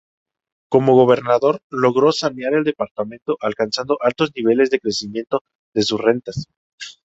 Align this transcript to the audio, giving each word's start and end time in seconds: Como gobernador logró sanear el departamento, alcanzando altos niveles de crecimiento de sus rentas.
Como 0.67 0.95
gobernador 0.95 1.61
logró 1.69 2.11
sanear 2.11 2.55
el 2.55 2.63
departamento, 2.63 3.37
alcanzando 3.39 3.99
altos 4.01 4.31
niveles 4.35 4.71
de 4.71 4.79
crecimiento 4.79 5.43
de 5.75 5.83
sus 5.83 6.01
rentas. 6.01 6.47